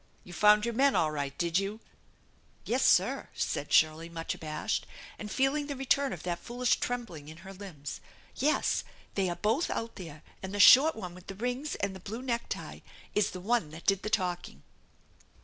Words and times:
You 0.23 0.33
found 0.33 0.65
your 0.65 0.73
men 0.73 0.95
all 0.95 1.11
right, 1.11 1.37
did 1.37 1.59
you?" 1.59 1.79
"Yes, 2.65 2.83
sir," 2.83 3.29
said 3.35 3.71
Shirley, 3.71 4.09
much 4.09 4.33
abashed, 4.33 4.87
and 5.19 5.29
feeling 5.29 5.67
the 5.67 5.75
return 5.75 6.11
of 6.11 6.23
that 6.23 6.39
foolish 6.39 6.79
trembling 6.79 7.27
in 7.29 7.37
her 7.45 7.53
limbs. 7.53 8.01
"Yes, 8.35 8.83
they 9.13 9.29
are 9.29 9.35
both 9.35 9.69
out 9.69 9.97
there, 9.97 10.23
and 10.41 10.55
the 10.55 10.59
short 10.59 10.95
one 10.95 11.13
with 11.13 11.27
the 11.27 11.35
rings 11.35 11.75
and 11.75 11.95
the 11.95 11.99
blue 11.99 12.23
necktie 12.23 12.79
is 13.13 13.29
the 13.29 13.39
one 13.39 13.69
that 13.69 13.85
did 13.85 14.01
the 14.01 14.09
talking." 14.09 14.63